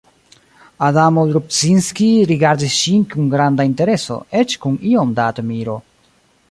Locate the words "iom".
4.95-5.15